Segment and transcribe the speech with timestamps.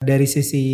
[0.00, 0.64] Dari sisi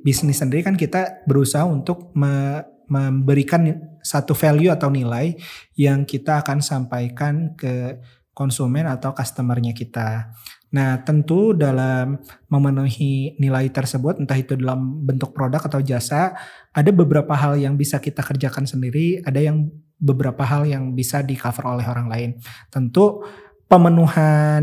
[0.00, 3.66] bisnis sendiri kan kita berusaha untuk me memberikan
[4.00, 5.34] satu value atau nilai
[5.74, 7.98] yang kita akan sampaikan ke
[8.30, 10.30] konsumen atau customernya kita.
[10.70, 16.36] Nah, tentu dalam memenuhi nilai tersebut, entah itu dalam bentuk produk atau jasa,
[16.70, 19.66] ada beberapa hal yang bisa kita kerjakan sendiri, ada yang
[19.98, 22.30] beberapa hal yang bisa di cover oleh orang lain.
[22.70, 23.24] Tentu
[23.66, 24.62] pemenuhan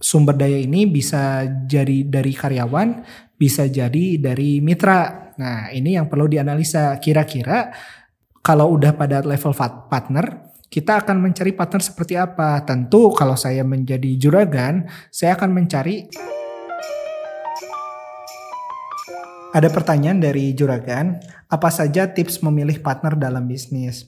[0.00, 3.04] sumber daya ini bisa jadi dari karyawan,
[3.36, 5.32] bisa jadi dari mitra.
[5.36, 6.96] Nah, ini yang perlu dianalisa.
[6.96, 7.68] Kira-kira
[8.40, 9.52] kalau udah pada level
[9.92, 12.64] partner, kita akan mencari partner seperti apa?
[12.64, 16.08] Tentu kalau saya menjadi juragan, saya akan mencari
[19.50, 21.18] Ada pertanyaan dari juragan,
[21.50, 24.06] apa saja tips memilih partner dalam bisnis?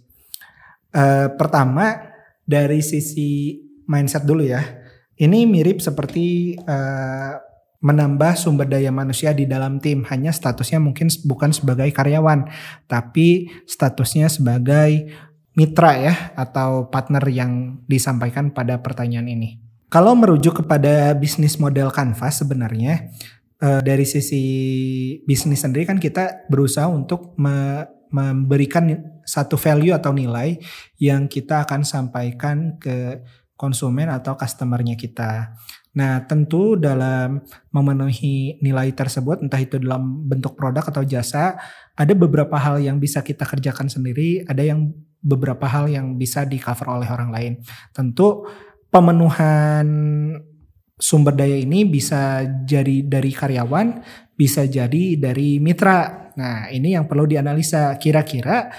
[0.95, 1.99] Uh, pertama,
[2.47, 3.59] dari sisi
[3.91, 4.82] mindset dulu ya
[5.23, 7.39] ini mirip seperti uh,
[7.83, 10.03] menambah sumber daya manusia di dalam tim.
[10.11, 12.51] Hanya statusnya mungkin bukan sebagai karyawan,
[12.91, 15.15] tapi statusnya sebagai
[15.55, 19.63] mitra ya atau partner yang disampaikan pada pertanyaan ini.
[19.93, 23.13] Kalau merujuk kepada bisnis model Canvas sebenarnya
[23.61, 24.45] uh, dari sisi
[25.29, 28.93] bisnis sendiri kan kita berusaha untuk me memberikan
[29.25, 30.61] satu value atau nilai
[31.01, 33.25] yang kita akan sampaikan ke
[33.63, 35.55] konsumen atau customernya kita.
[35.95, 41.55] Nah, tentu dalam memenuhi nilai tersebut, entah itu dalam bentuk produk atau jasa,
[41.95, 44.91] ada beberapa hal yang bisa kita kerjakan sendiri, ada yang
[45.23, 47.53] beberapa hal yang bisa di cover oleh orang lain.
[47.95, 48.43] Tentu
[48.91, 49.87] pemenuhan
[50.99, 54.03] sumber daya ini bisa jadi dari karyawan,
[54.35, 56.33] bisa jadi dari mitra.
[56.35, 58.01] Nah, ini yang perlu dianalisa.
[58.01, 58.73] Kira-kira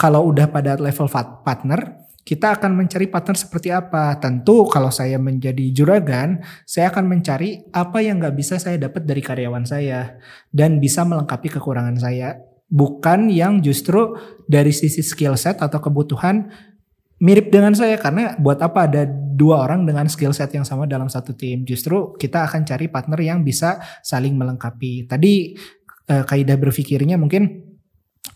[0.00, 1.12] kalau udah pada level
[1.44, 4.12] partner, kita akan mencari partner seperti apa.
[4.20, 9.24] Tentu kalau saya menjadi juragan, saya akan mencari apa yang nggak bisa saya dapat dari
[9.24, 10.20] karyawan saya
[10.52, 12.36] dan bisa melengkapi kekurangan saya.
[12.68, 14.12] Bukan yang justru
[14.44, 16.52] dari sisi skill set atau kebutuhan
[17.16, 21.08] mirip dengan saya karena buat apa ada dua orang dengan skill set yang sama dalam
[21.08, 21.64] satu tim.
[21.64, 25.08] Justru kita akan cari partner yang bisa saling melengkapi.
[25.08, 25.56] Tadi
[26.12, 27.72] eh, kaidah berpikirnya mungkin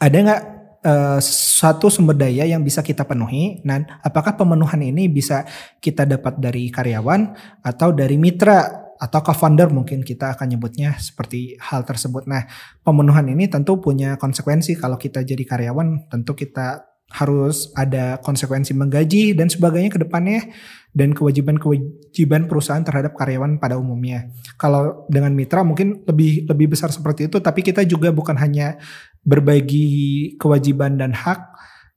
[0.01, 0.43] ada nggak
[0.85, 3.63] uh, satu sumber daya yang bisa kita penuhi.
[3.63, 5.47] Dan apakah pemenuhan ini bisa
[5.79, 11.83] kita dapat dari karyawan atau dari mitra atau co-founder mungkin kita akan nyebutnya seperti hal
[11.83, 12.31] tersebut.
[12.31, 12.47] Nah,
[12.87, 19.37] pemenuhan ini tentu punya konsekuensi kalau kita jadi karyawan, tentu kita harus ada konsekuensi menggaji
[19.37, 20.49] dan sebagainya ke depannya
[20.97, 24.33] dan kewajiban-kewajiban perusahaan terhadap karyawan pada umumnya.
[24.57, 28.81] Kalau dengan mitra mungkin lebih lebih besar seperti itu, tapi kita juga bukan hanya
[29.23, 31.55] berbagi kewajiban dan hak,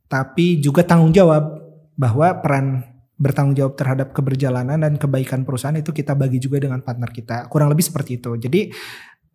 [0.07, 1.57] tapi juga tanggung jawab
[1.97, 7.09] bahwa peran bertanggung jawab terhadap keberjalanan dan kebaikan perusahaan itu kita bagi juga dengan partner
[7.09, 7.47] kita.
[7.47, 8.35] Kurang lebih seperti itu.
[8.35, 8.75] Jadi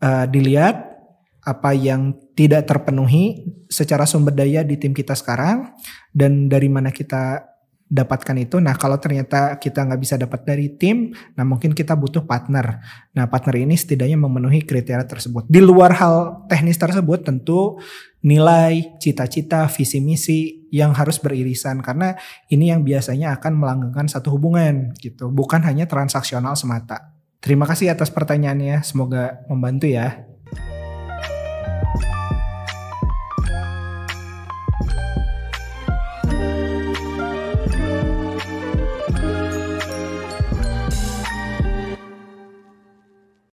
[0.04, 1.00] uh, dilihat
[1.40, 5.72] apa yang tidak terpenuhi secara sumber daya di tim kita sekarang
[6.12, 7.49] dan dari mana kita
[7.90, 8.62] dapatkan itu.
[8.62, 12.78] Nah kalau ternyata kita nggak bisa dapat dari tim, nah mungkin kita butuh partner.
[13.18, 15.50] Nah partner ini setidaknya memenuhi kriteria tersebut.
[15.50, 17.82] Di luar hal teknis tersebut tentu
[18.22, 22.14] nilai, cita-cita, visi misi yang harus beririsan karena
[22.46, 27.18] ini yang biasanya akan melanggengkan satu hubungan gitu, bukan hanya transaksional semata.
[27.42, 30.30] Terima kasih atas pertanyaannya, semoga membantu ya.